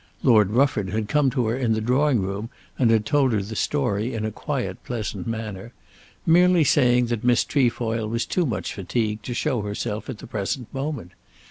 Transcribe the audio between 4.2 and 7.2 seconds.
a quiet pleasant manner, merely saying